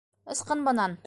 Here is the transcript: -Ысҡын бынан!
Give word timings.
-Ысҡын 0.35 0.65
бынан! 0.69 0.97